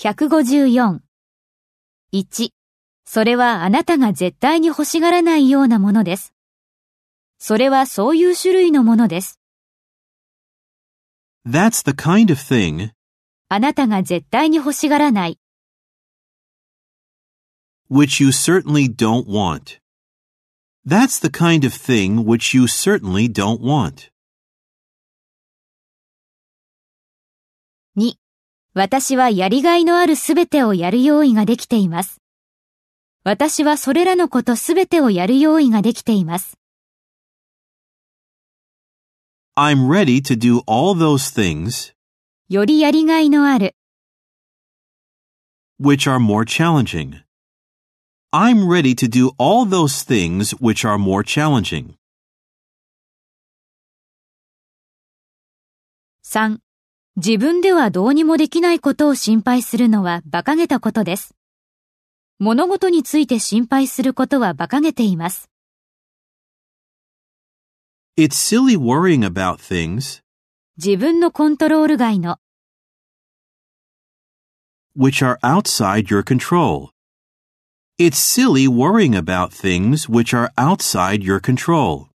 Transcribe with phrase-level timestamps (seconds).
[0.00, 1.00] 154。
[2.10, 2.50] 1.
[3.04, 6.32] それはあなたが絶対に欲しがらないようなものです。
[7.38, 9.38] それはそういう種類のものです。
[11.46, 12.92] That's the kind of thing
[13.50, 15.38] あなたが絶対に欲しがらない。
[17.90, 19.80] which you certainly don't want.
[20.86, 24.10] That's the kind of thing which you certainly don't want.
[27.98, 28.14] 2.
[28.72, 32.20] 私はやりがいのあるすべてをやる用意ができています。
[33.24, 36.56] 私はそれらのことすべてをやる用意ができています。
[39.56, 41.94] I'm ready to do all those things
[42.48, 43.74] よりやりがいのある。
[45.80, 47.24] which are more challenging.
[48.32, 51.96] I'm ready to do all those things which are more challenging.
[56.22, 56.60] 3.
[57.16, 61.34] 自分ではどうにもできないことを心配するのは馬鹿げたことです。
[62.38, 65.50] 物事について心配することは馬鹿げています。
[68.16, 70.22] It's silly worrying about things
[70.76, 72.38] 自分のコントロール外の
[74.96, 76.90] which are outside your control.
[77.98, 82.09] It's silly worrying about things which are outside your control.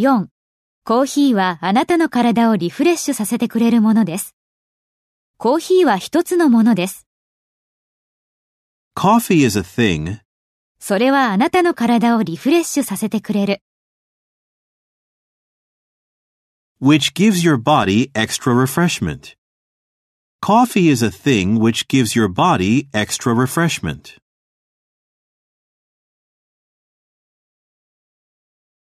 [0.00, 0.28] 4.
[0.84, 4.36] コーヒーはあなたの体をリフレッシュさせてくれるものです。
[5.38, 7.08] コーヒーは一つのものです。
[8.94, 10.20] Coffee is a thing
[10.78, 13.60] それはあなたの体をリフレッシュさせてくれる。
[16.80, 19.34] which gives your body extra refreshment.
[20.40, 24.16] Coffee is a thing which gives your body extra refreshment.